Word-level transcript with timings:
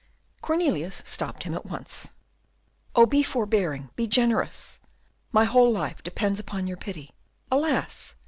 Cornelius 0.41 1.03
stopped 1.05 1.43
him 1.43 1.53
once 1.63 2.07
more. 2.95 3.03
"Oh, 3.03 3.05
be 3.05 3.21
forbearing, 3.21 3.91
be 3.95 4.07
generous! 4.07 4.79
my 5.31 5.43
whole 5.45 5.71
life 5.71 6.01
depends 6.01 6.39
upon 6.39 6.65
your 6.65 6.77
pity. 6.77 7.11
Alas! 7.51 8.15